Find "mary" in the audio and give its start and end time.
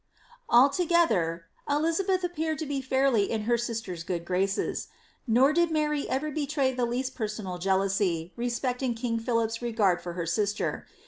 5.69-6.09